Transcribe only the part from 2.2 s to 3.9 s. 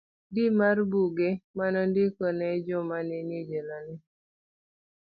ne joma ne ni e jela